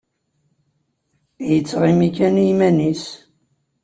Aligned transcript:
Yettɣimi 1.49 2.09
kan 2.15 2.35
iman-is. 2.51 3.05